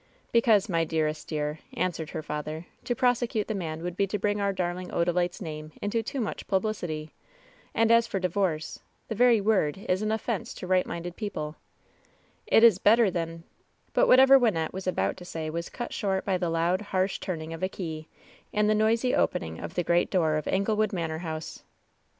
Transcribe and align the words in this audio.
^'Because, 0.33 0.67
my 0.67 0.83
dearest 0.83 1.27
dear," 1.27 1.59
answered 1.75 2.09
her 2.09 2.23
father, 2.23 2.65
"to 2.85 2.95
prosecute 2.95 3.47
the 3.47 3.53
man 3.53 3.83
would 3.83 3.95
be 3.95 4.07
to 4.07 4.17
bring 4.17 4.41
our 4.41 4.51
darling 4.51 4.91
Oda 4.91 5.13
lite's 5.13 5.43
name 5.43 5.73
into 5.79 6.01
too 6.01 6.19
much 6.19 6.47
publicity. 6.47 7.13
And, 7.75 7.91
as 7.91 8.07
for 8.07 8.17
LOVE'S 8.19 8.33
BITTEREST 8.33 8.73
CUP 8.77 8.83
288 9.09 9.09
divorce, 9.09 9.09
the 9.09 9.23
very 9.23 9.41
word 9.47 9.85
is 9.87 10.01
an 10.01 10.11
offense 10.11 10.55
to 10.55 10.65
right 10.65 10.87
minded 10.87 11.15
peo 11.15 11.29
ple." 11.29 11.55
"It 12.47 12.63
is 12.63 12.79
better 12.79 13.11
than'' 13.11 13.43
But 13.93 14.07
whatever 14.07 14.39
Wynnette 14.39 14.73
was 14.73 14.87
about 14.87 15.17
to 15.17 15.23
say 15.25 15.51
was 15.51 15.69
cut 15.69 15.93
short 15.93 16.25
by 16.25 16.39
the 16.39 16.49
loud, 16.49 16.81
harsh 16.81 17.19
turning 17.19 17.53
of 17.53 17.61
a 17.61 17.69
key, 17.69 18.07
and 18.51 18.67
the 18.67 18.73
noisy 18.73 19.13
opening 19.13 19.59
of 19.59 19.75
the 19.75 19.83
great 19.83 20.09
door 20.09 20.35
of 20.35 20.47
Anglewood 20.47 20.91
Manor 20.91 21.19
House. 21.19 21.61